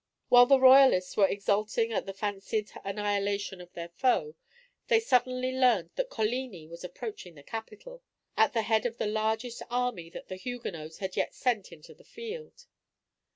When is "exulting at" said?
1.27-2.07